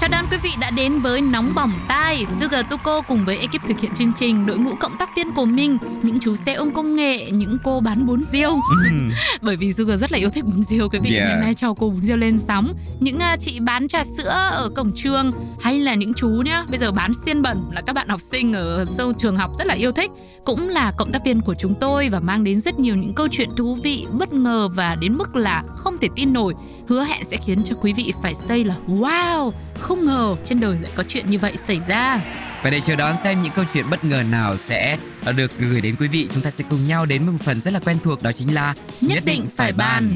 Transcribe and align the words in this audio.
Chào 0.00 0.08
đón 0.08 0.24
quý 0.30 0.36
vị 0.42 0.50
đã 0.60 0.70
đến 0.70 1.00
với 1.00 1.20
Nóng 1.20 1.54
Bỏng 1.54 1.72
Tai. 1.88 2.26
Sugar 2.40 2.66
Tuko 2.70 3.00
cùng 3.00 3.24
với 3.24 3.38
ekip 3.38 3.62
thực 3.68 3.80
hiện 3.80 3.94
chương 3.94 4.12
trình 4.12 4.46
Đội 4.46 4.58
ngũ 4.58 4.74
cộng 4.74 4.96
tác 4.98 5.16
viên 5.16 5.30
của 5.30 5.44
mình 5.44 5.78
Những 6.02 6.20
chú 6.20 6.36
xe 6.36 6.54
ôm 6.54 6.70
công 6.70 6.96
nghệ 6.96 7.30
Những 7.30 7.56
cô 7.64 7.80
bán 7.80 8.06
bún 8.06 8.22
riêu. 8.32 8.50
Bởi 9.40 9.56
vì 9.56 9.72
Sugar 9.72 10.00
rất 10.00 10.12
là 10.12 10.18
yêu 10.18 10.30
thích 10.30 10.44
bún 10.44 10.64
riêu 10.64 10.88
Quý 10.88 10.98
vị. 11.02 11.14
Yeah. 11.14 11.30
hôm 11.30 11.40
nay 11.40 11.54
cho 11.54 11.74
cô 11.74 11.90
bún 11.90 12.00
riêu 12.00 12.16
lên 12.16 12.38
sóng. 12.38 12.72
Những 13.00 13.16
uh, 13.16 13.40
chị 13.40 13.60
bán 13.60 13.88
trà 13.88 14.04
sữa 14.16 14.48
ở 14.52 14.70
cổng 14.76 14.92
trường 14.94 15.30
Hay 15.60 15.78
là 15.80 15.94
những 15.94 16.14
chú 16.14 16.28
nhá 16.28 16.64
Bây 16.70 16.78
giờ 16.78 16.92
bán 16.92 17.12
xiên 17.24 17.42
bẩn 17.42 17.62
là 17.72 17.80
các 17.80 17.92
bạn 17.92 18.08
học 18.08 18.20
sinh 18.20 18.52
ở 18.52 18.84
sâu 18.84 19.12
trường 19.18 19.36
học 19.36 19.50
rất 19.58 19.66
là 19.66 19.74
yêu 19.74 19.92
thích. 19.92 20.10
Cũng 20.44 20.68
là 20.68 20.92
cộng 20.96 21.12
tác 21.12 21.24
viên 21.24 21.40
của 21.40 21.54
chúng 21.58 21.74
tôi 21.80 22.08
Và 22.08 22.20
mang 22.20 22.44
đến 22.44 22.60
rất 22.60 22.78
nhiều 22.78 22.94
những 22.94 23.14
câu 23.14 23.28
chuyện 23.30 23.48
thú 23.56 23.74
vị 23.82 24.06
Bất 24.12 24.32
ngờ 24.32 24.68
và 24.68 24.94
đến 24.94 25.14
mức 25.16 25.36
là 25.36 25.62
không 25.76 25.98
thể 26.00 26.08
tin 26.16 26.32
nổi. 26.32 26.54
Hứa 26.88 27.04
hẹn 27.04 27.24
sẽ 27.30 27.36
khiến 27.36 27.58
cho 27.64 27.76
quý 27.80 27.92
vị 27.92 28.12
phải 28.22 28.34
say 28.34 28.64
là 28.64 28.76
Wow 28.88 29.50
không 29.88 30.04
ngờ 30.04 30.36
trên 30.44 30.60
đời 30.60 30.76
lại 30.80 30.92
có 30.94 31.04
chuyện 31.08 31.30
như 31.30 31.38
vậy 31.38 31.56
xảy 31.66 31.80
ra. 31.88 32.20
Và 32.62 32.70
để 32.70 32.80
chờ 32.80 32.96
đón 32.96 33.14
xem 33.22 33.42
những 33.42 33.52
câu 33.52 33.64
chuyện 33.74 33.84
bất 33.90 34.04
ngờ 34.04 34.22
nào 34.30 34.56
sẽ 34.56 34.96
được 35.36 35.50
gửi 35.58 35.80
đến 35.80 35.96
quý 35.98 36.08
vị, 36.08 36.28
chúng 36.34 36.42
ta 36.42 36.50
sẽ 36.50 36.64
cùng 36.70 36.84
nhau 36.84 37.06
đến 37.06 37.24
với 37.24 37.32
một 37.32 37.38
phần 37.42 37.60
rất 37.60 37.72
là 37.72 37.80
quen 37.80 37.98
thuộc 38.04 38.22
đó 38.22 38.32
chính 38.32 38.54
là 38.54 38.74
Nhất 39.00 39.24
định 39.24 39.46
phải 39.56 39.72
bàn. 39.72 40.10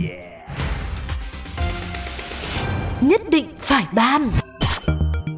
Nhất 3.00 3.20
định 3.30 3.46
phải 3.60 3.86
ban 3.92 4.30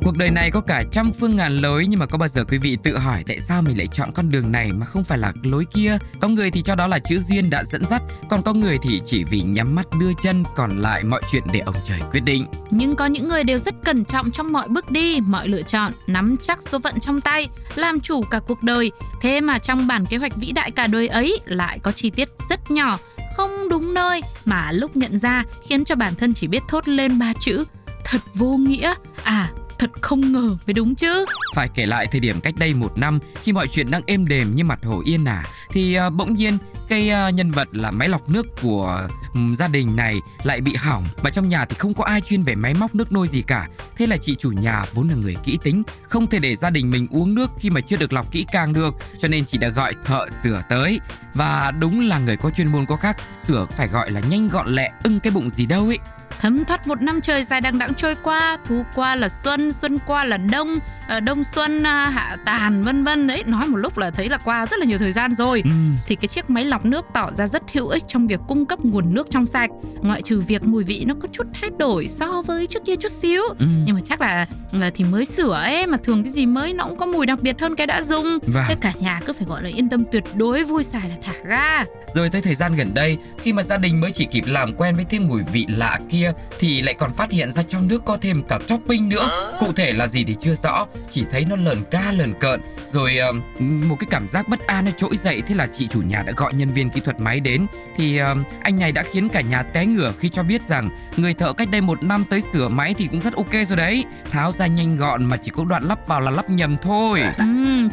Cuộc 0.05 0.17
đời 0.17 0.31
này 0.31 0.51
có 0.51 0.61
cả 0.61 0.85
trăm 0.93 1.13
phương 1.13 1.37
ngàn 1.37 1.59
lối 1.59 1.87
nhưng 1.89 2.01
mà 2.01 2.07
có 2.07 2.19
bao 2.19 2.29
giờ 2.29 2.45
quý 2.45 2.59
vị 2.59 2.79
tự 2.83 2.99
hỏi 2.99 3.25
tại 3.27 3.41
sao 3.41 3.63
mình 3.63 3.79
lại 3.79 3.87
chọn 3.93 4.13
con 4.13 4.31
đường 4.31 4.53
này 4.53 4.73
mà 4.73 4.87
không 4.87 5.05
phải 5.05 5.19
là 5.19 5.33
lối 5.43 5.65
kia? 5.65 5.99
Có 6.21 6.29
người 6.29 6.51
thì 6.51 6.63
cho 6.63 6.75
đó 6.75 6.87
là 6.87 6.99
chữ 6.99 7.19
duyên 7.19 7.51
đã 7.51 7.65
dẫn 7.65 7.85
dắt, 7.85 8.03
còn 8.29 8.43
có 8.43 8.53
người 8.53 8.79
thì 8.83 9.01
chỉ 9.05 9.25
vì 9.25 9.41
nhắm 9.41 9.75
mắt 9.75 9.87
đưa 10.01 10.13
chân 10.23 10.43
còn 10.55 10.79
lại 10.79 11.05
mọi 11.05 11.23
chuyện 11.33 11.43
để 11.53 11.61
ông 11.61 11.75
trời 11.85 12.01
quyết 12.11 12.21
định. 12.21 12.47
Nhưng 12.71 12.97
có 12.97 13.07
những 13.07 13.29
người 13.29 13.45
đều 13.45 13.59
rất 13.59 13.75
cẩn 13.85 14.05
trọng 14.05 14.31
trong 14.31 14.53
mọi 14.53 14.69
bước 14.69 14.91
đi, 14.91 15.21
mọi 15.21 15.49
lựa 15.49 15.63
chọn, 15.63 15.93
nắm 16.07 16.37
chắc 16.43 16.63
số 16.63 16.79
phận 16.79 17.01
trong 17.01 17.21
tay, 17.21 17.49
làm 17.75 18.01
chủ 18.01 18.23
cả 18.23 18.41
cuộc 18.47 18.63
đời. 18.63 18.91
Thế 19.21 19.41
mà 19.41 19.59
trong 19.59 19.87
bản 19.87 20.07
kế 20.07 20.17
hoạch 20.17 20.37
vĩ 20.37 20.53
đại 20.53 20.71
cả 20.71 20.87
đời 20.87 21.09
ấy 21.09 21.39
lại 21.45 21.79
có 21.79 21.93
chi 21.93 22.11
tiết 22.11 22.29
rất 22.51 22.71
nhỏ, 22.71 22.99
không 23.37 23.51
đúng 23.71 23.95
nơi 23.95 24.23
mà 24.45 24.71
lúc 24.73 24.97
nhận 24.97 25.19
ra 25.19 25.45
khiến 25.69 25.85
cho 25.85 25.95
bản 25.95 26.15
thân 26.15 26.35
chỉ 26.35 26.47
biết 26.47 26.63
thốt 26.69 26.89
lên 26.89 27.19
ba 27.19 27.33
chữ 27.41 27.65
thật 28.05 28.21
vô 28.35 28.57
nghĩa. 28.57 28.95
À, 29.23 29.51
thật 29.79 29.91
không 30.01 30.33
ngờ 30.33 30.57
mới 30.67 30.75
đúng 30.75 30.95
chứ. 30.95 31.25
Phải 31.55 31.69
kể 31.69 31.87
lại 31.87 32.07
thời 32.07 32.21
điểm 32.21 32.41
cách 32.41 32.55
đây 32.59 32.75
một 32.75 32.99
năm 32.99 33.19
khi 33.43 33.53
mọi 33.53 33.69
chuyện 33.69 33.91
đang 33.91 34.03
êm 34.07 34.27
đềm 34.29 34.55
như 34.55 34.65
mặt 34.65 34.79
hồ 34.85 35.03
yên 35.05 35.25
ả 35.25 35.45
thì 35.71 35.95
ờ, 35.95 36.11
bỗng 36.11 36.35
nhiên 36.35 36.59
cái 36.89 37.09
ờ, 37.09 37.29
nhân 37.29 37.51
vật 37.51 37.69
là 37.73 37.91
máy 37.91 38.09
lọc 38.09 38.29
nước 38.29 38.47
của 38.63 39.09
gia 39.57 39.69
đình 39.69 39.97
này 39.97 40.21
lại 40.43 40.61
bị 40.61 40.75
hỏng 40.75 41.09
và 41.23 41.31
trong 41.31 41.49
nhà 41.49 41.65
thì 41.65 41.77
không 41.79 41.95
có 41.95 42.05
ai 42.05 42.21
chuyên 42.21 42.43
về 42.43 42.55
máy 42.55 42.75
móc 42.75 42.95
nước 42.95 43.13
nôi 43.13 43.29
gì 43.29 43.43
cả. 43.43 43.69
Thế 43.97 44.07
là 44.07 44.17
chị 44.17 44.35
chủ 44.35 44.51
nhà 44.51 44.85
vốn 44.95 45.09
là 45.09 45.15
người 45.15 45.37
kỹ 45.45 45.59
tính, 45.63 45.83
không 46.09 46.27
thể 46.27 46.39
để 46.39 46.57
gia 46.57 46.71
đình 46.71 46.91
mình 46.91 47.09
uống 47.11 47.35
nước 47.35 47.51
khi 47.59 47.71
mà 47.71 47.81
chưa 47.81 47.97
được 47.97 48.13
lọc 48.13 48.33
kỹ 48.33 48.47
càng 48.53 48.73
được, 48.73 48.95
cho 49.19 49.29
nên 49.29 49.47
chị 49.47 49.59
đã 49.59 49.69
gọi 49.69 49.95
thợ 50.05 50.27
sửa 50.43 50.63
tới. 50.69 51.01
Và 51.35 51.71
đúng 51.71 52.09
là 52.09 52.19
người 52.19 52.37
có 52.37 52.51
chuyên 52.51 52.73
môn 52.73 52.87
có 52.87 52.97
khác, 52.97 53.17
sửa 53.47 53.67
phải 53.77 53.89
gọi 53.89 54.11
là 54.11 54.21
nhanh 54.21 54.49
gọn 54.49 54.75
lẹ, 54.75 54.93
ưng 55.05 55.21
cái 55.21 55.31
bụng 55.31 55.51
gì 55.51 55.67
đâu 55.67 55.85
ấy. 55.87 55.99
Thấm 56.45 56.65
thoát 56.65 56.87
một 56.87 57.03
năm 57.03 57.21
trời 57.21 57.45
dài 57.45 57.61
đằng 57.61 57.79
đẵng 57.79 57.95
trôi 57.95 58.15
qua, 58.23 58.59
thu 58.65 58.83
qua 58.95 59.17
là 59.17 59.29
xuân, 59.29 59.73
xuân 59.73 59.99
qua 60.07 60.25
là 60.25 60.37
đông, 60.37 60.79
ờ, 61.09 61.21
đông 61.21 61.45
xuân 61.45 61.83
à, 61.83 62.11
hạ 62.15 62.37
tàn 62.45 62.83
vân 62.83 63.05
vân 63.05 63.27
đấy. 63.27 63.43
Nói 63.47 63.67
một 63.67 63.77
lúc 63.77 63.99
là 63.99 64.11
thấy 64.11 64.29
là 64.29 64.39
qua 64.39 64.67
rất 64.67 64.79
là 64.79 64.87
nhiều 64.87 64.99
thời 64.99 65.13
gian 65.13 65.35
rồi. 65.35 65.63
Ừm. 65.65 65.95
Thì 66.07 66.15
cái 66.15 66.29
chiếc 66.29 66.51
máy 66.51 66.65
lọc 66.65 66.85
nước 66.85 67.05
tỏ 67.15 67.31
ra 67.39 67.47
rất 67.47 67.63
hữu 67.73 67.89
ích 67.89 68.03
trong 68.09 68.27
việc 68.27 68.41
cung 68.49 68.67
cấp 68.67 68.79
nguồn 68.83 69.15
nước 69.15 69.27
trong 69.31 69.47
sạch. 69.47 69.71
Ngoại 70.03 70.23
trừ 70.23 70.41
việc 70.41 70.65
mùi 70.65 70.85
vị 70.85 71.05
nó 71.09 71.15
có 71.21 71.29
chút 71.33 71.47
thay 71.61 71.71
đổi 71.79 72.07
so 72.07 72.43
với 72.43 72.67
trước 72.67 72.85
kia 72.85 72.97
chút 72.97 73.13
xíu. 73.13 73.43
Ừm. 73.59 73.85
Nhưng 73.85 73.95
mà 73.95 74.01
chắc 74.05 74.21
là, 74.21 74.47
là 74.73 74.91
thì 74.95 75.05
mới 75.05 75.25
sửa 75.25 75.53
ấy 75.53 75.87
mà 75.87 75.99
thường 76.05 76.25
cái 76.25 76.33
gì 76.33 76.47
mới 76.47 76.73
nó 76.73 76.85
cũng 76.87 76.99
có 76.99 77.07
mùi 77.07 77.27
đặc 77.27 77.39
biệt 77.43 77.61
hơn 77.61 77.77
cái 77.77 77.87
đã 77.87 78.03
dùng. 78.03 78.39
Vâng. 78.47 78.65
Thế 78.69 78.75
cả 78.81 78.93
nhà 79.01 79.21
cứ 79.27 79.33
phải 79.33 79.47
gọi 79.47 79.63
là 79.63 79.69
yên 79.69 79.89
tâm 79.89 80.05
tuyệt 80.13 80.25
đối 80.35 80.65
vui 80.65 80.85
xài 80.85 81.09
là 81.09 81.17
thả 81.23 81.33
ga. 81.45 81.85
Rồi 82.15 82.31
tới 82.31 82.43
thời 82.43 82.55
gian 82.55 82.75
gần 82.75 82.95
đây, 82.95 83.19
khi 83.39 83.53
mà 83.53 83.63
gia 83.63 83.79
đình 83.79 84.01
mới 84.01 84.13
chỉ 84.13 84.27
kịp 84.31 84.45
làm 84.47 84.73
quen 84.73 84.95
với 84.95 85.05
thêm 85.11 85.29
mùi 85.29 85.43
vị 85.53 85.67
lạ 85.69 85.99
kia 86.09 86.33
thì 86.59 86.83
lại 86.83 86.95
còn 86.95 87.13
phát 87.13 87.31
hiện 87.31 87.53
ra 87.53 87.63
trong 87.63 87.89
nước 87.89 88.03
có 88.05 88.17
thêm 88.21 88.43
cả 88.43 88.59
topping 88.69 89.09
nữa. 89.09 89.57
Cụ 89.61 89.73
thể 89.73 89.93
là 89.93 90.07
gì 90.07 90.25
thì 90.25 90.37
chưa 90.41 90.55
rõ, 90.55 90.87
chỉ 91.11 91.25
thấy 91.31 91.47
nó 91.51 91.57
lờn 91.57 91.79
ca 91.91 92.13
lờn 92.13 92.33
cợn. 92.41 92.61
Rồi 92.87 93.19
ờ, 93.19 93.33
một 93.61 93.97
cái 94.01 94.07
cảm 94.11 94.29
giác 94.29 94.49
bất 94.49 94.67
an 94.67 94.85
nó 94.85 94.91
trỗi 94.91 95.17
dậy 95.17 95.43
thế 95.47 95.55
là 95.55 95.67
chị 95.67 95.87
chủ 95.87 96.03
nhà 96.03 96.23
đã 96.23 96.33
gọi 96.37 96.53
nhân 96.55 96.69
viên 96.69 96.91
kỹ 96.91 97.01
thuật 97.01 97.21
máy 97.21 97.41
đến 97.41 97.67
thì 97.97 98.19
ờ, 98.19 98.35
anh 98.63 98.79
này 98.79 98.93
đã 98.93 99.03
khiến 99.03 99.29
cả 99.29 99.41
nhà 99.41 99.63
té 99.63 99.87
ngửa 99.87 100.13
khi 100.19 100.29
cho 100.29 100.43
biết 100.43 100.63
rằng 100.63 100.89
người 101.17 101.35
thợ 101.35 101.53
cách 101.53 101.69
đây 101.71 101.81
một 101.81 102.03
năm 102.03 102.25
tới 102.31 102.41
sửa 102.41 102.69
máy 102.69 102.95
thì 102.99 103.07
cũng 103.07 103.21
rất 103.21 103.35
ok 103.35 103.53
rồi 103.69 103.77
đấy. 103.77 104.05
Tháo 104.31 104.53
ra 104.53 104.67
nhanh 104.67 104.97
gọn 104.97 105.25
mà 105.25 105.37
chỉ 105.37 105.51
có 105.55 105.65
đoạn 105.65 105.83
lắp 105.85 106.07
vào 106.07 106.21
là 106.21 106.31
lắp 106.31 106.51
nhầm 106.51 106.77
thôi. 106.83 107.23
Ừ, 107.39 107.45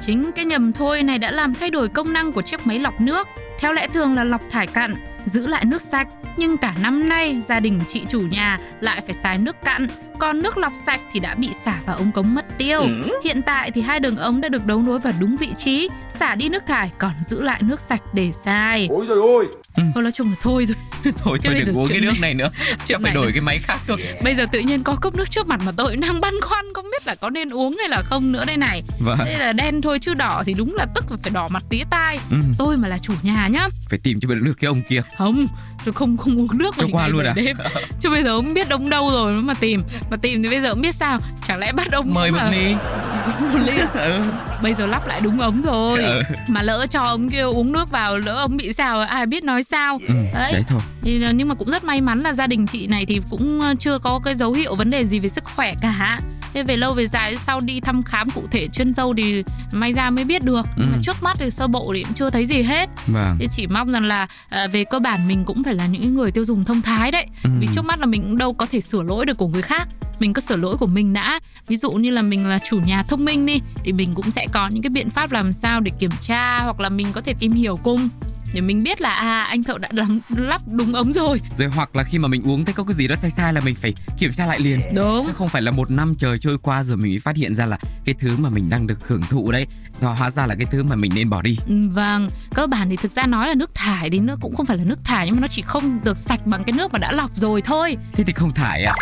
chính 0.06 0.32
cái 0.36 0.46
nhầm 0.46 0.74
thôi 0.74 1.04
này 1.04 1.18
đã 1.18 1.32
làm 1.32 1.54
thay 1.54 1.70
đổi 1.70 1.90
công 1.90 2.14
năng 2.14 2.32
của 2.32 2.42
chiếc 2.42 2.68
máy 2.68 2.80
lọc 2.80 3.02
nước. 3.02 3.28
Theo 3.60 3.74
lẽ 3.74 3.88
thường 3.94 4.14
là 4.14 4.24
lọc 4.24 4.42
thải 4.50 4.68
cặn, 4.68 4.94
giữ 5.26 5.48
lại 5.48 5.66
nước 5.66 5.82
sạch. 5.82 6.08
Nhưng 6.38 6.58
cả 6.58 6.74
năm 6.82 7.10
nay, 7.10 7.42
gia 7.48 7.60
đình 7.60 7.80
chị 7.88 8.06
chủ 8.10 8.22
nhà 8.22 8.60
lại 8.82 9.02
phải 9.02 9.16
xài 9.24 9.38
nước 9.38 9.56
cặn. 9.64 9.88
Còn 10.20 10.42
nước 10.42 10.58
lọc 10.58 10.74
sạch 10.86 11.00
thì 11.12 11.20
đã 11.20 11.36
bị 11.36 11.50
xả 11.66 11.80
vào 11.86 11.96
ống 11.96 12.12
cống 12.12 12.36
mất 12.36 12.58
tiêu. 12.58 12.82
Hiện 13.24 13.42
tại 13.42 13.72
thì 13.72 13.82
hai 13.82 14.00
đường 14.00 14.18
ống 14.18 14.42
đã 14.42 14.50
được 14.50 14.66
đấu 14.66 14.82
nối 14.82 15.00
vào 15.00 15.14
đúng 15.20 15.36
vị 15.38 15.50
trí, 15.58 15.90
xả 16.20 16.36
đi 16.36 16.50
nước 16.50 16.64
thải 16.68 16.92
còn 16.98 17.12
giữ 17.28 17.42
lại 17.42 17.62
nước 17.64 17.80
sạch 17.80 18.02
để 18.14 18.32
xài. 18.46 18.88
Ôi 18.90 19.06
rồi 19.10 19.18
ôi 19.22 19.48
Thôi 19.94 20.04
nói 20.04 20.12
chung 20.12 20.30
là 20.30 20.36
thôi 20.42 20.66
thôi. 20.68 20.76
Thôi 21.18 21.40
Chứ 21.44 21.50
thôi 21.50 21.64
đừng 21.66 21.76
uống 21.78 21.88
cái 21.90 22.00
nước 22.02 22.12
này- 22.12 22.20
này 22.22 22.34
nữa, 22.34 22.50
chắc 22.86 23.02
phải 23.02 23.14
đổi 23.14 23.26
là- 23.26 23.32
cái 23.32 23.42
máy 23.42 23.60
khác 23.64 23.78
thôi. 23.88 23.98
Bây 24.24 24.36
giờ 24.36 24.46
tự 24.52 24.60
nhiên 24.60 24.84
có 24.84 24.96
cốc 25.02 25.16
nước 25.16 25.32
trước 25.32 25.48
mặt 25.48 25.62
mà 25.66 25.72
tôi 25.78 25.92
cũng 25.92 26.00
đang 26.02 26.22
băn 26.22 26.34
khoăn 26.42 26.66
không 26.74 26.86
biết 26.92 27.08
là 27.08 27.16
có 27.22 27.30
nên 27.30 27.50
uống 27.50 27.76
hay 27.80 27.90
là 27.90 28.02
không 28.02 28.32
nữa 28.32 28.44
đây 28.48 28.58
này. 28.58 28.84
Vâng. 29.00 29.20
Đây 29.26 29.36
là 29.36 29.54
đen 29.54 29.82
thôi 29.82 30.00
chứ 30.00 30.14
đỏ 30.14 30.44
thì 30.46 30.54
đúng 30.54 30.76
là 30.76 30.86
tức 30.96 31.06
là 31.12 31.18
phải 31.24 31.32
đỏ 31.32 31.48
mặt 31.48 31.64
tía 31.70 31.84
tai. 31.92 32.20
Ừ. 32.32 32.38
Tôi 32.58 32.78
mà 32.78 32.88
là 32.88 32.98
chủ 32.98 33.14
nhà 33.22 33.48
nhá. 33.48 33.68
phải 33.90 34.00
tìm 34.04 34.20
cho 34.20 34.28
được 34.34 34.54
cái 34.62 34.68
ông 34.68 34.82
kia 34.90 35.02
không 35.18 35.48
tôi 35.86 35.94
không 35.94 36.18
không 36.18 36.38
uống 36.40 36.58
nước 36.58 36.76
Cho 36.78 36.86
qua 36.92 37.08
luôn 37.08 37.24
à? 37.26 37.34
đêm. 37.36 37.58
chứ 38.02 38.10
bây 38.10 38.24
giờ 38.24 38.36
không 38.36 38.54
biết 38.54 38.70
ông 38.70 38.90
đâu 38.90 39.10
rồi 39.12 39.34
mà 39.34 39.54
tìm 39.54 39.82
mà 40.12 40.18
tìm 40.18 40.44
thì 40.44 40.50
bây 40.50 40.62
giờ 40.62 40.70
không 40.70 40.82
biết 40.82 40.96
sao 40.96 41.20
chẳng 41.48 41.60
lẽ 41.60 41.72
bắt 41.72 41.92
ông 41.92 42.12
mời 42.14 42.32
một 42.32 42.38
mà- 42.42 42.52
ly 42.52 42.76
một 43.54 43.60
ly 43.66 43.74
ừ. 43.94 44.22
bây 44.64 44.74
giờ 44.74 44.86
lắp 44.86 45.08
lại 45.08 45.20
đúng 45.24 45.40
ống 45.40 45.62
rồi 45.62 46.04
Ừ. 46.04 46.22
mà 46.48 46.62
lỡ 46.62 46.86
cho 46.92 47.02
ông 47.02 47.30
kia 47.30 47.42
uống 47.42 47.72
nước 47.72 47.90
vào 47.92 48.18
lỡ 48.18 48.34
ông 48.34 48.58
bị 48.58 48.74
sao 48.74 49.00
ai 49.02 49.26
biết 49.26 49.44
nói 49.44 49.64
sao 49.64 50.00
Ừ, 50.08 50.14
Đấy. 50.34 50.54
đấy 50.54 50.64
thôi 50.68 50.80
thì 51.02 51.24
nhưng 51.36 51.48
mà 51.48 51.56
cũng 51.56 51.72
rất 51.72 51.84
may 51.84 52.02
mắn 52.02 52.20
là 52.20 52.34
gia 52.34 52.48
đình 52.48 52.68
chị 52.68 52.88
này 52.88 53.06
thì 53.06 53.22
cũng 53.30 53.62
ờ, 53.62 53.74
chưa 53.80 53.98
có 53.98 54.20
cái 54.26 54.36
dấu 54.36 54.54
hiệu 54.54 54.76
vấn 54.76 54.90
đề 54.90 55.06
gì 55.06 55.20
về 55.20 55.30
sức 55.30 55.44
khỏe 55.44 55.74
cả 55.82 56.20
thế 56.54 56.64
về 56.64 56.78
lâu 56.78 56.94
về 56.94 57.08
dài 57.08 57.36
sau 57.38 57.60
đi 57.60 57.80
thăm 57.80 58.02
khám 58.02 58.30
cụ 58.30 58.44
thể 58.52 58.68
chuyên 58.68 58.94
sâu 58.94 59.14
thì 59.18 59.44
may 59.74 59.94
ra 59.94 60.10
mới 60.10 60.26
biết 60.26 60.44
được 60.44 60.66
nhưng 60.78 60.88
mà 60.88 60.96
Ừ. 60.98 61.02
trước 61.04 61.24
mắt 61.24 61.38
thì 61.40 61.50
sơ 61.52 61.68
bộ 61.68 61.92
thì 61.96 62.04
cũng 62.04 62.14
chưa 62.14 62.30
thấy 62.30 62.46
gì 62.46 62.62
hết 62.62 62.90
vâng 63.08 63.36
Thế 63.40 63.48
chỉ 63.56 63.68
mong 63.68 63.92
rằng 63.92 64.04
là 64.06 64.28
à, 64.50 64.68
về 64.68 64.84
cơ 64.84 65.00
bản 65.00 65.28
mình 65.28 65.44
cũng 65.46 65.64
phải 65.64 65.74
là 65.76 65.86
những 65.88 66.16
người 66.16 66.32
tiêu 66.32 66.46
dùng 66.46 66.64
thông 66.64 66.82
thái 66.82 67.12
đấy. 67.12 67.26
Ừ. 67.44 67.50
Vì 67.60 67.68
trước 67.76 67.86
mắt 67.86 68.00
là 68.00 68.06
mình 68.06 68.22
cũng 68.22 68.38
đâu 68.38 68.54
có 68.54 68.66
thể 68.66 68.82
sửa 68.82 69.04
lỗi 69.04 69.26
được 69.26 69.38
của 69.38 69.48
người 69.48 69.62
khác. 69.62 69.88
Mình 70.20 70.34
có 70.34 70.42
sửa 70.42 70.56
lỗi 70.56 70.78
của 70.78 70.88
mình 70.88 71.14
đã. 71.14 71.40
Ví 71.68 71.78
dụ 71.78 71.92
như 71.92 72.12
là 72.12 72.22
mình 72.22 72.46
là 72.46 72.60
chủ 72.70 72.80
nhà 72.80 73.04
thông 73.04 73.26
minh 73.26 73.46
đi 73.46 73.60
thì 73.84 73.94
mình 73.94 74.14
cũng 74.14 74.32
sẽ 74.32 74.48
có 74.52 74.68
những 74.68 74.84
cái 74.84 74.90
biện 74.90 75.10
pháp 75.10 75.32
làm 75.32 75.54
sao 75.54 75.80
để 75.80 75.92
kiểm 76.00 76.12
tra 76.22 76.58
hoặc 76.64 76.80
là 76.80 76.90
mình 76.90 77.08
có 77.14 77.22
thể 77.22 77.34
tìm 77.40 77.52
hiểu 77.52 77.76
cùng 77.84 78.10
để 78.54 78.62
mình 78.62 78.84
biết 78.84 79.02
là 79.02 79.14
à 79.14 79.40
anh 79.42 79.64
thợ 79.64 79.78
đã 79.78 79.90
lắm, 79.92 80.20
lắp 80.30 80.62
đúng 80.68 80.94
ống 80.94 81.14
rồi. 81.14 81.42
rồi 81.58 81.68
hoặc 81.68 81.96
là 81.96 82.04
khi 82.04 82.20
mà 82.20 82.28
mình 82.28 82.44
uống 82.44 82.66
thấy 82.66 82.74
có 82.74 82.84
cái 82.84 82.94
gì 82.94 83.08
đó 83.08 83.16
sai 83.16 83.32
sai 83.32 83.54
là 83.54 83.62
mình 83.62 83.76
phải 83.76 83.94
kiểm 84.20 84.32
tra 84.34 84.46
lại 84.46 84.60
liền 84.60 84.80
Đúng. 84.96 85.26
chứ 85.28 85.34
không 85.34 85.48
phải 85.50 85.62
là 85.62 85.72
một 85.72 85.92
năm 85.92 86.14
trời 86.18 86.38
trôi 86.42 86.58
qua 86.58 86.84
rồi 86.84 86.98
mình 86.98 87.12
mới 87.12 87.20
phát 87.20 87.36
hiện 87.36 87.56
ra 87.56 87.66
là 87.66 87.78
cái 88.06 88.16
thứ 88.20 88.38
mà 88.38 88.50
mình 88.50 88.70
đang 88.70 88.88
được 88.88 89.08
hưởng 89.08 89.22
thụ 89.30 89.52
đấy 89.52 89.68
hóa 90.10 90.30
ra 90.32 90.46
là 90.46 90.56
cái 90.56 90.66
thứ 90.72 90.84
mà 90.84 90.96
mình 90.96 91.12
nên 91.16 91.30
bỏ 91.30 91.42
đi. 91.42 91.58
Ừ, 91.68 91.74
Vâng, 91.90 92.30
cơ 92.54 92.68
bản 92.68 92.90
thì 92.90 92.96
thực 92.96 93.12
ra 93.12 93.28
nói 93.28 93.48
là 93.48 93.54
nước 93.56 93.76
thải 93.76 94.10
thì 94.10 94.20
nó 94.20 94.36
cũng 94.42 94.56
không 94.56 94.66
phải 94.66 94.78
là 94.78 94.84
nước 94.84 95.00
thải 95.04 95.26
nhưng 95.26 95.36
mà 95.36 95.42
nó 95.42 95.48
chỉ 95.48 95.62
không 95.62 96.00
được 96.04 96.18
sạch 96.18 96.46
bằng 96.48 96.64
cái 96.64 96.74
nước 96.78 96.92
mà 96.94 97.00
đã 97.00 97.12
lọc 97.12 97.32
rồi 97.36 97.62
thôi. 97.62 97.98
thế 98.14 98.24
thì 98.24 98.34
không 98.34 98.52
thải 98.52 98.84
à? 98.84 98.94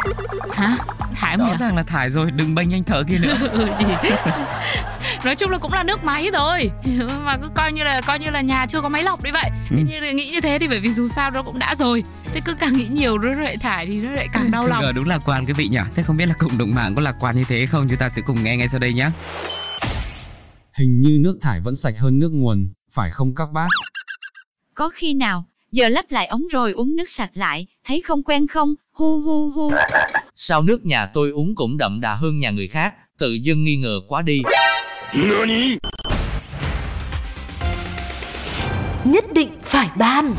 Hả? 0.53 0.77
Thải 1.15 1.37
rõ 1.37 1.55
ràng 1.59 1.75
là 1.75 1.83
thải 1.83 2.09
rồi 2.09 2.31
đừng 2.35 2.55
bênh 2.55 2.73
anh 2.73 2.83
thợ 2.83 3.03
kia 3.03 3.17
nữa. 3.17 3.33
Ừ, 3.51 3.67
nói 5.25 5.35
chung 5.35 5.49
là 5.49 5.57
cũng 5.57 5.73
là 5.73 5.83
nước 5.83 6.03
máy 6.03 6.29
rồi. 6.33 6.71
Mà 7.25 7.37
cứ 7.37 7.49
coi 7.55 7.71
như 7.73 7.83
là 7.83 8.01
coi 8.01 8.19
như 8.19 8.29
là 8.29 8.41
nhà 8.41 8.65
chưa 8.69 8.81
có 8.81 8.89
máy 8.89 9.03
lọc 9.03 9.23
đi 9.23 9.31
vậy. 9.31 9.49
Ừ. 9.71 9.77
như 9.89 9.99
là 9.99 10.11
nghĩ 10.11 10.29
như 10.31 10.41
thế 10.41 10.59
thì 10.59 10.67
bởi 10.67 10.79
vì 10.79 10.93
dù 10.93 11.07
sao 11.07 11.31
nó 11.31 11.43
cũng 11.43 11.59
đã 11.59 11.75
rồi. 11.79 12.03
Thế 12.33 12.41
cứ 12.45 12.53
càng 12.53 12.73
nghĩ 12.77 12.87
nhiều 12.91 13.17
nó 13.17 13.33
lại 13.33 13.57
thải 13.57 13.85
thì 13.85 13.97
nó 14.01 14.11
lại 14.11 14.27
càng 14.33 14.51
đau 14.51 14.67
lòng. 14.67 14.83
Đúng 14.95 15.07
lạc 15.07 15.19
quan 15.25 15.45
quý 15.45 15.53
vị 15.53 15.67
nhỉ? 15.67 15.79
Thế 15.95 16.03
không 16.03 16.17
biết 16.17 16.25
là 16.25 16.33
cộng 16.39 16.57
đồng 16.57 16.75
mạng 16.75 16.95
có 16.95 17.01
lạc 17.01 17.15
quan 17.19 17.35
như 17.37 17.43
thế 17.47 17.65
không? 17.65 17.87
Chúng 17.89 17.97
ta 17.97 18.09
sẽ 18.09 18.21
cùng 18.21 18.43
nghe 18.43 18.57
ngay 18.57 18.67
sau 18.67 18.79
đây 18.79 18.93
nhé 18.93 19.09
Hình 20.79 21.01
như 21.01 21.17
nước 21.21 21.37
thải 21.41 21.61
vẫn 21.61 21.75
sạch 21.75 21.93
hơn 21.99 22.19
nước 22.19 22.29
nguồn, 22.31 22.69
phải 22.91 23.09
không 23.09 23.35
các 23.35 23.51
bác? 23.53 23.67
Có 24.73 24.89
khi 24.89 25.13
nào, 25.13 25.45
giờ 25.71 25.89
lắp 25.89 26.05
lại 26.09 26.27
ống 26.27 26.47
rồi 26.51 26.71
uống 26.71 26.95
nước 26.95 27.09
sạch 27.09 27.29
lại, 27.33 27.67
thấy 27.85 28.01
không 28.01 28.23
quen 28.23 28.47
không? 28.47 28.75
Hu 28.91 29.21
hu 29.21 29.49
hu. 29.49 29.71
Sao 30.35 30.61
nước 30.61 30.85
nhà 30.85 31.05
tôi 31.05 31.31
uống 31.31 31.55
cũng 31.55 31.77
đậm 31.77 32.01
đà 32.01 32.15
hơn 32.15 32.39
nhà 32.39 32.51
người 32.51 32.67
khác, 32.67 32.93
tự 33.17 33.33
dưng 33.33 33.63
nghi 33.63 33.75
ngờ 33.75 33.99
quá 34.07 34.21
đi. 34.21 34.41
Nhất 39.05 39.25
định 39.33 39.49
phải 39.61 39.89
ban 39.97 40.33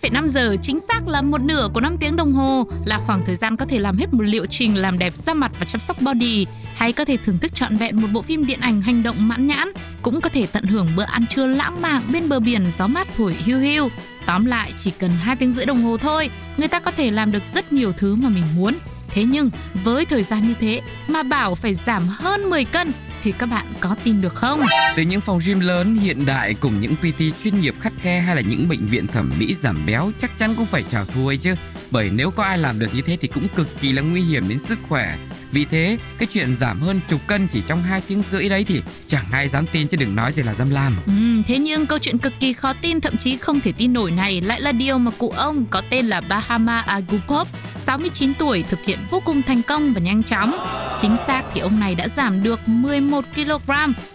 2,5 0.00 0.28
giờ 0.28 0.56
chính 0.62 0.80
xác 0.80 1.08
là 1.08 1.22
một 1.22 1.40
nửa 1.40 1.68
của 1.74 1.80
5 1.80 1.96
tiếng 2.00 2.16
đồng 2.16 2.32
hồ 2.32 2.66
là 2.84 2.98
khoảng 3.06 3.24
thời 3.26 3.36
gian 3.36 3.56
có 3.56 3.66
thể 3.66 3.78
làm 3.78 3.96
hết 3.96 4.14
một 4.14 4.22
liệu 4.22 4.46
trình 4.46 4.76
làm 4.76 4.98
đẹp 4.98 5.16
da 5.16 5.34
mặt 5.34 5.52
và 5.60 5.66
chăm 5.66 5.80
sóc 5.80 5.96
body. 6.02 6.46
Hay 6.74 6.92
có 6.92 7.04
thể 7.04 7.16
thưởng 7.24 7.38
thức 7.38 7.54
trọn 7.54 7.76
vẹn 7.76 8.00
một 8.00 8.08
bộ 8.12 8.22
phim 8.22 8.46
điện 8.46 8.60
ảnh 8.60 8.82
hành 8.82 9.02
động 9.02 9.28
mãn 9.28 9.46
nhãn 9.46 9.68
cũng 10.02 10.20
có 10.20 10.28
thể 10.28 10.46
tận 10.52 10.64
hưởng 10.64 10.96
bữa 10.96 11.02
ăn 11.02 11.24
trưa 11.26 11.46
lãng 11.46 11.82
mạn 11.82 12.02
bên 12.12 12.28
bờ 12.28 12.40
biển 12.40 12.70
gió 12.78 12.86
mát 12.86 13.08
thổi 13.16 13.36
hiu 13.44 13.58
hiu. 13.58 13.88
Tóm 14.26 14.44
lại 14.44 14.72
chỉ 14.84 14.90
cần 14.90 15.10
2 15.10 15.36
tiếng 15.36 15.52
rưỡi 15.52 15.66
đồng 15.66 15.82
hồ 15.82 15.96
thôi 15.96 16.30
người 16.56 16.68
ta 16.68 16.80
có 16.80 16.90
thể 16.90 17.10
làm 17.10 17.32
được 17.32 17.42
rất 17.54 17.72
nhiều 17.72 17.92
thứ 17.92 18.14
mà 18.14 18.28
mình 18.28 18.44
muốn. 18.56 18.74
Thế 19.08 19.24
nhưng 19.24 19.50
với 19.84 20.04
thời 20.04 20.22
gian 20.22 20.48
như 20.48 20.54
thế 20.60 20.80
mà 21.08 21.22
bảo 21.22 21.54
phải 21.54 21.74
giảm 21.74 22.02
hơn 22.08 22.50
10 22.50 22.64
cân 22.64 22.92
thì 23.22 23.32
các 23.32 23.46
bạn 23.46 23.66
có 23.80 23.96
tin 24.04 24.20
được 24.20 24.34
không? 24.34 24.60
Từ 24.96 25.02
những 25.02 25.20
phòng 25.20 25.38
gym 25.46 25.60
lớn, 25.60 25.94
hiện 25.94 26.26
đại 26.26 26.54
cùng 26.54 26.80
những 26.80 26.96
PT 26.96 27.42
chuyên 27.42 27.60
nghiệp 27.60 27.74
khắt 27.80 27.92
khe 28.00 28.20
hay 28.20 28.36
là 28.36 28.42
những 28.42 28.68
bệnh 28.68 28.86
viện 28.86 29.06
thẩm 29.06 29.32
mỹ 29.38 29.54
giảm 29.54 29.86
béo 29.86 30.10
chắc 30.18 30.38
chắn 30.38 30.54
cũng 30.56 30.66
phải 30.66 30.82
chào 30.90 31.04
thua 31.04 31.28
ấy 31.28 31.36
chứ. 31.36 31.54
Bởi 31.90 32.10
nếu 32.10 32.30
có 32.30 32.42
ai 32.42 32.58
làm 32.58 32.78
được 32.78 32.94
như 32.94 33.02
thế 33.02 33.16
thì 33.20 33.28
cũng 33.28 33.48
cực 33.48 33.80
kỳ 33.80 33.92
là 33.92 34.02
nguy 34.02 34.22
hiểm 34.22 34.48
đến 34.48 34.58
sức 34.58 34.78
khỏe. 34.88 35.16
Vì 35.52 35.64
thế, 35.64 35.98
cái 36.18 36.28
chuyện 36.32 36.56
giảm 36.56 36.80
hơn 36.80 37.00
chục 37.08 37.20
cân 37.26 37.48
chỉ 37.48 37.60
trong 37.66 37.82
2 37.82 38.00
tiếng 38.08 38.22
rưỡi 38.22 38.48
đấy 38.48 38.64
thì 38.68 38.82
chẳng 39.06 39.24
ai 39.32 39.48
dám 39.48 39.66
tin 39.72 39.88
chứ 39.88 39.96
đừng 39.96 40.14
nói 40.14 40.32
gì 40.32 40.42
là 40.42 40.54
dám 40.54 40.70
làm. 40.70 40.96
Ừ, 41.06 41.42
thế 41.46 41.58
nhưng 41.58 41.86
câu 41.86 41.98
chuyện 41.98 42.18
cực 42.18 42.32
kỳ 42.40 42.52
khó 42.52 42.72
tin 42.82 43.00
thậm 43.00 43.16
chí 43.16 43.36
không 43.36 43.60
thể 43.60 43.72
tin 43.72 43.92
nổi 43.92 44.10
này 44.10 44.40
lại 44.40 44.60
là 44.60 44.72
điều 44.72 44.98
mà 44.98 45.10
cụ 45.18 45.30
ông 45.36 45.66
có 45.70 45.82
tên 45.90 46.06
là 46.06 46.20
Bahama 46.20 46.80
Agupop 46.80 47.48
69 47.86 48.34
tuổi 48.38 48.64
thực 48.70 48.84
hiện 48.84 48.98
vô 49.10 49.20
cùng 49.24 49.42
thành 49.42 49.62
công 49.62 49.92
và 49.92 50.00
nhanh 50.00 50.22
chóng. 50.22 50.56
Chính 51.00 51.16
xác 51.26 51.42
thì 51.54 51.60
ông 51.60 51.80
này 51.80 51.94
đã 51.94 52.08
giảm 52.16 52.42
được 52.42 52.60
11 52.66 53.24
kg 53.34 53.70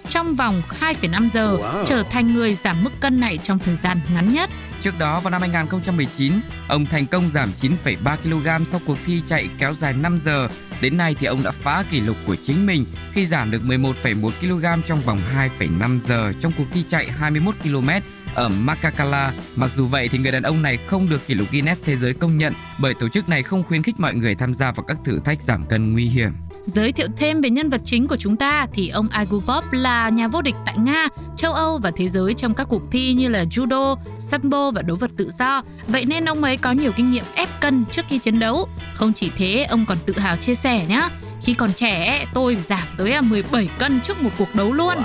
trong 0.09 0.35
vòng 0.35 0.61
2,5 0.79 1.29
giờ, 1.33 1.57
trở 1.87 2.03
thành 2.03 2.33
người 2.33 2.57
giảm 2.63 2.83
mức 2.83 2.91
cân 2.99 3.19
này 3.19 3.39
trong 3.43 3.59
thời 3.59 3.77
gian 3.83 3.99
ngắn 4.13 4.33
nhất. 4.33 4.49
Trước 4.81 4.97
đó 4.99 5.19
vào 5.19 5.31
năm 5.31 5.41
2019, 5.41 6.33
ông 6.67 6.85
thành 6.85 7.05
công 7.05 7.29
giảm 7.29 7.49
9,3 7.61 8.17
kg 8.17 8.65
sau 8.65 8.81
cuộc 8.85 8.97
thi 9.05 9.21
chạy 9.27 9.47
kéo 9.57 9.73
dài 9.73 9.93
5 9.93 10.17
giờ. 10.19 10.47
Đến 10.81 10.97
nay 10.97 11.15
thì 11.19 11.26
ông 11.27 11.43
đã 11.43 11.51
phá 11.51 11.83
kỷ 11.89 12.01
lục 12.01 12.17
của 12.27 12.35
chính 12.43 12.65
mình 12.65 12.85
khi 13.13 13.25
giảm 13.25 13.51
được 13.51 13.61
11,1 13.63 14.31
kg 14.41 14.81
trong 14.87 14.99
vòng 14.99 15.19
2,5 15.35 15.99
giờ 15.99 16.33
trong 16.39 16.53
cuộc 16.57 16.65
thi 16.71 16.83
chạy 16.89 17.11
21 17.11 17.55
km 17.63 17.89
ở 18.35 18.49
Makakala. 18.49 19.33
Mặc 19.55 19.71
dù 19.75 19.87
vậy 19.87 20.09
thì 20.11 20.17
người 20.17 20.31
đàn 20.31 20.43
ông 20.43 20.61
này 20.61 20.77
không 20.77 21.09
được 21.09 21.27
kỷ 21.27 21.33
lục 21.33 21.47
Guinness 21.51 21.83
thế 21.83 21.95
giới 21.95 22.13
công 22.13 22.37
nhận 22.37 22.53
bởi 22.79 22.93
tổ 22.93 23.09
chức 23.09 23.29
này 23.29 23.43
không 23.43 23.63
khuyến 23.63 23.83
khích 23.83 23.99
mọi 23.99 24.15
người 24.15 24.35
tham 24.35 24.53
gia 24.53 24.71
vào 24.71 24.85
các 24.85 24.97
thử 25.05 25.19
thách 25.25 25.41
giảm 25.41 25.65
cân 25.65 25.93
nguy 25.93 26.05
hiểm. 26.05 26.31
Giới 26.67 26.91
thiệu 26.91 27.07
thêm 27.17 27.41
về 27.41 27.49
nhân 27.49 27.69
vật 27.69 27.81
chính 27.85 28.07
của 28.07 28.17
chúng 28.17 28.35
ta 28.35 28.67
thì 28.73 28.89
ông 28.89 29.07
Agupop 29.09 29.63
là 29.71 30.09
nhà 30.09 30.27
vô 30.27 30.41
địch 30.41 30.55
tại 30.65 30.75
Nga, 30.77 31.07
châu 31.37 31.53
Âu 31.53 31.77
và 31.77 31.91
thế 31.95 32.09
giới 32.09 32.33
trong 32.33 32.53
các 32.53 32.67
cuộc 32.69 32.91
thi 32.91 33.13
như 33.13 33.29
là 33.29 33.43
judo, 33.43 33.95
sambo 34.19 34.71
và 34.71 34.81
đấu 34.81 34.97
vật 34.97 35.11
tự 35.17 35.31
do. 35.39 35.61
Vậy 35.87 36.05
nên 36.05 36.25
ông 36.25 36.43
ấy 36.43 36.57
có 36.57 36.71
nhiều 36.71 36.91
kinh 36.91 37.11
nghiệm 37.11 37.23
ép 37.35 37.49
cân 37.59 37.85
trước 37.91 38.01
khi 38.09 38.17
chiến 38.17 38.39
đấu. 38.39 38.67
Không 38.95 39.13
chỉ 39.13 39.31
thế, 39.37 39.63
ông 39.69 39.85
còn 39.85 39.97
tự 40.05 40.13
hào 40.17 40.37
chia 40.37 40.55
sẻ 40.55 40.85
nhé. 40.89 41.09
Khi 41.41 41.53
còn 41.53 41.73
trẻ, 41.73 42.25
tôi 42.33 42.55
giảm 42.55 42.87
tới 42.97 43.21
17 43.21 43.69
cân 43.79 44.01
trước 44.01 44.23
một 44.23 44.29
cuộc 44.37 44.55
đấu 44.55 44.73
luôn. 44.73 44.95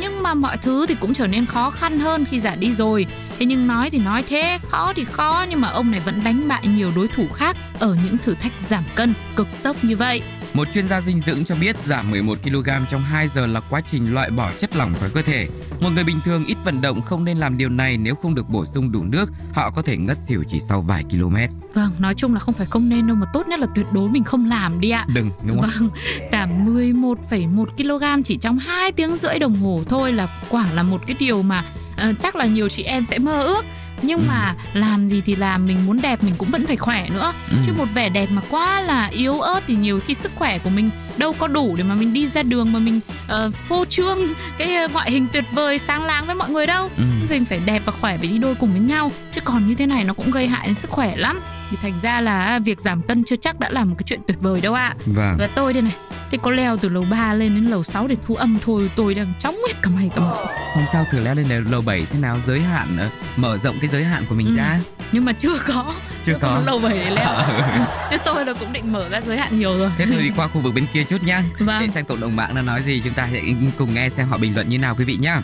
Nhưng 0.00 0.22
mà 0.22 0.34
mọi 0.34 0.56
thứ 0.56 0.86
thì 0.86 0.94
cũng 0.94 1.14
trở 1.14 1.26
nên 1.26 1.46
khó 1.46 1.70
khăn 1.70 1.98
hơn 1.98 2.24
khi 2.24 2.40
già 2.40 2.54
đi 2.54 2.72
rồi. 2.72 3.06
Thế 3.40 3.46
nhưng 3.46 3.66
nói 3.66 3.90
thì 3.90 3.98
nói 3.98 4.24
thế, 4.28 4.58
khó 4.68 4.92
thì 4.96 5.04
khó 5.04 5.46
nhưng 5.50 5.60
mà 5.60 5.68
ông 5.68 5.90
này 5.90 6.00
vẫn 6.00 6.20
đánh 6.24 6.48
bại 6.48 6.66
nhiều 6.66 6.92
đối 6.96 7.08
thủ 7.08 7.28
khác 7.34 7.56
ở 7.78 7.96
những 8.04 8.18
thử 8.18 8.34
thách 8.34 8.52
giảm 8.68 8.84
cân 8.94 9.14
cực 9.36 9.48
dốc 9.62 9.84
như 9.84 9.96
vậy. 9.96 10.22
Một 10.54 10.68
chuyên 10.72 10.88
gia 10.88 11.00
dinh 11.00 11.20
dưỡng 11.20 11.44
cho 11.44 11.54
biết 11.60 11.76
giảm 11.84 12.10
11 12.10 12.38
kg 12.42 12.68
trong 12.90 13.02
2 13.02 13.28
giờ 13.28 13.46
là 13.46 13.60
quá 13.70 13.80
trình 13.80 14.14
loại 14.14 14.30
bỏ 14.30 14.50
chất 14.58 14.76
lỏng 14.76 14.94
khỏi 15.00 15.10
cơ 15.14 15.22
thể. 15.22 15.48
Một 15.80 15.90
người 15.94 16.04
bình 16.04 16.16
thường 16.24 16.44
ít 16.46 16.56
vận 16.64 16.80
động 16.80 17.02
không 17.02 17.24
nên 17.24 17.38
làm 17.38 17.56
điều 17.56 17.68
này 17.68 17.96
nếu 17.96 18.14
không 18.14 18.34
được 18.34 18.48
bổ 18.48 18.64
sung 18.64 18.92
đủ 18.92 19.02
nước, 19.04 19.30
họ 19.52 19.70
có 19.70 19.82
thể 19.82 19.96
ngất 19.96 20.16
xỉu 20.18 20.44
chỉ 20.48 20.60
sau 20.60 20.82
vài 20.82 21.04
km. 21.10 21.36
Vâng, 21.74 21.90
nói 21.98 22.14
chung 22.14 22.34
là 22.34 22.40
không 22.40 22.54
phải 22.54 22.66
không 22.66 22.88
nên 22.88 23.06
đâu 23.06 23.16
mà 23.16 23.26
tốt 23.32 23.48
nhất 23.48 23.60
là 23.60 23.66
tuyệt 23.74 23.86
đối 23.92 24.08
mình 24.08 24.24
không 24.24 24.48
làm 24.48 24.80
đi 24.80 24.90
ạ. 24.90 25.06
Đừng, 25.14 25.30
đúng 25.46 25.60
không? 25.60 25.70
Vâng, 25.78 25.90
giảm 26.32 26.74
11,1 26.74 27.64
kg 27.64 28.22
chỉ 28.22 28.36
trong 28.36 28.58
2 28.58 28.92
tiếng 28.92 29.16
rưỡi 29.16 29.38
đồng 29.38 29.56
hồ 29.56 29.82
thôi 29.88 30.12
là 30.12 30.28
quả 30.48 30.66
là 30.72 30.82
một 30.82 31.00
cái 31.06 31.16
điều 31.18 31.42
mà 31.42 31.64
uh, 32.10 32.20
chắc 32.20 32.36
là 32.36 32.44
nhiều 32.44 32.68
chị 32.68 32.82
em 32.82 33.04
sẽ 33.04 33.18
mơ 33.18 33.42
ước 33.42 33.64
nhưng 34.02 34.18
Ừ. 34.20 34.24
mà 34.28 34.54
làm 34.74 35.08
gì 35.08 35.22
thì 35.26 35.36
làm 35.36 35.66
mình 35.66 35.78
muốn 35.86 36.00
đẹp 36.02 36.22
mình 36.24 36.34
cũng 36.38 36.48
vẫn 36.50 36.66
phải 36.66 36.76
khỏe 36.76 37.08
nữa 37.10 37.32
Ừ. 37.50 37.56
chứ 37.66 37.72
một 37.78 37.84
vẻ 37.94 38.08
đẹp 38.08 38.28
mà 38.30 38.42
quá 38.50 38.80
là 38.80 39.06
yếu 39.06 39.40
ớt 39.40 39.60
thì 39.66 39.74
nhiều 39.74 40.00
khi 40.06 40.14
sức 40.14 40.32
khỏe 40.34 40.58
của 40.58 40.70
mình 40.70 40.90
đâu 41.16 41.32
có 41.38 41.46
đủ 41.48 41.76
để 41.76 41.84
mà 41.84 41.94
mình 41.94 42.12
đi 42.12 42.28
ra 42.34 42.42
đường 42.42 42.72
mà 42.72 42.78
mình 42.78 43.00
uh, 43.46 43.54
phô 43.68 43.84
trương 43.84 44.18
cái 44.58 44.84
uh, 44.84 44.92
ngoại 44.92 45.10
hình 45.10 45.26
tuyệt 45.32 45.44
vời 45.52 45.78
sáng 45.78 46.04
láng 46.04 46.26
với 46.26 46.34
mọi 46.34 46.50
người 46.50 46.66
đâu 46.66 46.90
Ừ. 46.96 47.02
mình 47.30 47.44
phải 47.44 47.60
đẹp 47.64 47.82
và 47.84 47.92
khỏe 47.92 48.18
phải 48.18 48.26
đi 48.28 48.38
đôi 48.38 48.54
cùng 48.54 48.70
với 48.70 48.80
nhau 48.80 49.12
chứ 49.34 49.40
còn 49.44 49.66
như 49.68 49.74
thế 49.74 49.86
này 49.86 50.04
nó 50.04 50.12
cũng 50.14 50.30
gây 50.30 50.46
hại 50.46 50.66
đến 50.66 50.74
sức 50.74 50.90
khỏe 50.90 51.16
lắm 51.16 51.40
thì 51.70 51.76
thành 51.82 51.92
ra 52.02 52.20
là 52.20 52.58
việc 52.58 52.80
giảm 52.80 53.02
cân 53.02 53.24
chưa 53.24 53.36
chắc 53.36 53.60
đã 53.60 53.68
là 53.70 53.84
một 53.84 53.94
cái 53.98 54.04
chuyện 54.06 54.20
tuyệt 54.26 54.36
vời 54.40 54.60
đâu 54.60 54.74
ạ 54.74 54.94
Vâng. 55.06 55.36
và 55.38 55.48
tôi 55.54 55.72
đây 55.72 55.82
này 55.82 55.92
thì 56.30 56.38
có 56.42 56.50
leo 56.50 56.76
từ 56.76 56.88
lầu 56.88 57.04
3 57.10 57.34
lên 57.34 57.54
đến 57.54 57.64
lầu 57.66 57.82
6 57.82 58.06
để 58.06 58.16
thu 58.26 58.34
âm 58.34 58.58
thôi 58.64 58.90
tôi 58.96 59.14
đang 59.14 59.32
chóng 59.38 59.54
hết 59.68 59.72
cả 59.82 59.90
mày 59.94 60.10
cả 60.14 60.20
mày 60.20 60.46
Hôm 60.74 60.84
sau 60.92 61.04
thử 61.10 61.20
leo 61.20 61.34
lên 61.34 61.46
lầu- 61.48 61.60
lầu 61.70 61.80
7 61.80 62.06
xem 62.06 62.22
nào 62.22 62.40
giới 62.40 62.60
hạn 62.60 62.88
ờ, 62.98 63.08
mở 63.36 63.58
rộng 63.58 63.78
cái 63.80 63.88
giới 63.88 64.04
hạn 64.04 64.26
của 64.28 64.34
mình 64.34 64.46
Ừ. 64.46 64.56
ra. 64.56 64.80
nhưng 65.12 65.24
mà 65.24 65.32
chưa 65.32 65.58
có 65.66 65.94
Chưa 66.24 66.38
có. 66.40 66.54
một 66.54 66.62
lầu 66.66 66.78
7 66.78 66.98
để 66.98 67.10
leo 67.10 67.26
Ờ. 67.28 68.06
chứ 68.10 68.16
tôi 68.24 68.44
là 68.46 68.52
cũng 68.52 68.72
định 68.72 68.92
mở 68.92 69.08
ra 69.08 69.20
giới 69.20 69.38
hạn 69.38 69.58
nhiều 69.58 69.78
rồi 69.78 69.90
Thế 69.98 70.06
thôi 70.06 70.22
đi 70.22 70.30
qua 70.36 70.48
khu 70.48 70.60
vực 70.60 70.74
bên 70.74 70.86
kia 70.92 71.04
chút 71.04 71.22
nhá. 71.22 71.42
Vâng. 71.58 71.80
Để 71.82 71.88
xem 71.88 72.04
cộng 72.04 72.20
đồng 72.20 72.36
mạng 72.36 72.54
nó 72.54 72.62
nói 72.62 72.82
gì 72.82 73.00
chúng 73.04 73.12
ta 73.12 73.28
sẽ 73.32 73.42
cùng 73.78 73.94
nghe 73.94 74.08
xem 74.08 74.28
họ 74.28 74.38
bình 74.38 74.54
luận 74.54 74.68
như 74.68 74.78
nào 74.78 74.94
quý 74.98 75.04
vị 75.04 75.16
nhá. 75.20 75.42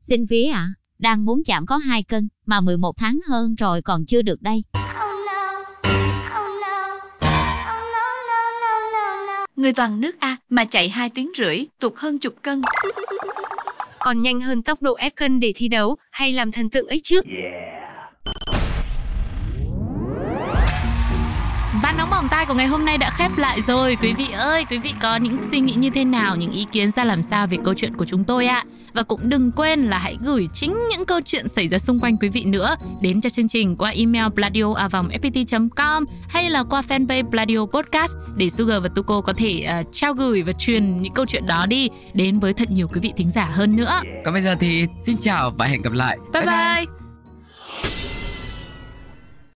Xin 0.00 0.26
vía 0.30 0.46
ạ, 0.54 0.66
đang 1.00 1.24
muốn 1.24 1.42
giảm 1.46 1.66
có 1.66 1.76
2 1.76 2.02
cân, 2.02 2.28
mà 2.46 2.60
11 2.60 2.96
tháng 2.98 3.18
hơn 3.28 3.54
rồi 3.54 3.82
còn 3.82 4.06
chưa 4.06 4.22
được 4.22 4.42
đây. 4.42 4.62
Người 9.56 9.72
toàn 9.72 10.00
nước 10.00 10.16
A 10.18 10.36
mà 10.48 10.64
chạy 10.64 10.88
2 10.88 11.10
tiếng 11.10 11.32
rưỡi, 11.36 11.66
tụt 11.80 11.92
hơn 11.96 12.18
chục 12.18 12.34
cân. 12.42 12.62
còn 13.98 14.22
nhanh 14.22 14.40
hơn 14.40 14.62
tốc 14.62 14.82
độ 14.82 14.94
ép 14.94 15.16
cân 15.16 15.40
để 15.40 15.52
thi 15.56 15.68
đấu 15.68 15.96
hay 16.10 16.32
làm 16.32 16.52
thần 16.52 16.70
tượng 16.70 16.86
ấy 16.86 17.00
trước. 17.04 17.24
Ban 21.82 21.96
nóng 21.98 22.10
bỏng 22.10 22.28
tai 22.30 22.46
của 22.46 22.54
ngày 22.54 22.66
hôm 22.66 22.84
nay 22.84 22.98
đã 22.98 23.10
khép 23.10 23.38
lại 23.38 23.60
rồi 23.66 23.96
Quý 24.02 24.12
vị 24.12 24.30
ơi, 24.32 24.64
quý 24.70 24.78
vị 24.78 24.92
có 25.02 25.16
những 25.16 25.36
suy 25.50 25.60
nghĩ 25.60 25.72
như 25.72 25.90
thế 25.90 26.04
nào 26.04 26.36
Những 26.36 26.52
ý 26.52 26.66
kiến 26.72 26.90
ra 26.90 27.04
làm 27.04 27.22
sao 27.22 27.46
về 27.46 27.58
câu 27.64 27.74
chuyện 27.74 27.96
của 27.96 28.04
chúng 28.04 28.24
tôi 28.24 28.46
ạ 28.46 28.64
Và 28.94 29.02
cũng 29.02 29.20
đừng 29.22 29.52
quên 29.52 29.80
là 29.80 29.98
hãy 29.98 30.16
gửi 30.20 30.48
chính 30.52 30.76
những 30.90 31.04
câu 31.04 31.20
chuyện 31.20 31.48
xảy 31.48 31.68
ra 31.68 31.78
xung 31.78 31.98
quanh 31.98 32.16
quý 32.16 32.28
vị 32.28 32.44
nữa 32.44 32.76
Đến 33.02 33.20
cho 33.20 33.30
chương 33.30 33.48
trình 33.48 33.76
qua 33.76 33.90
email 33.90 34.26
pladio.fpt.com 34.34 36.04
Hay 36.28 36.50
là 36.50 36.64
qua 36.70 36.82
fanpage 36.88 37.30
Pladio 37.30 37.66
Podcast 37.66 38.12
Để 38.36 38.50
Sugar 38.50 38.82
và 38.82 38.88
Tuko 38.88 39.20
có 39.20 39.32
thể 39.32 39.66
uh, 39.80 39.86
trao 39.92 40.14
gửi 40.14 40.42
và 40.42 40.52
truyền 40.52 41.02
những 41.02 41.12
câu 41.14 41.26
chuyện 41.26 41.46
đó 41.46 41.66
đi 41.66 41.88
Đến 42.14 42.38
với 42.38 42.52
thật 42.52 42.70
nhiều 42.70 42.88
quý 42.88 43.00
vị 43.00 43.12
thính 43.16 43.30
giả 43.30 43.44
hơn 43.44 43.76
nữa. 43.76 44.00
Còn 44.24 44.34
bây 44.34 44.42
giờ 44.42 44.54
thì 44.60 44.86
xin 45.00 45.16
chào 45.20 45.50
và 45.50 45.66
hẹn 45.66 45.82
gặp 45.82 45.92
lại. 45.92 46.18
Bye. 46.32 46.46
bye, 46.46 46.99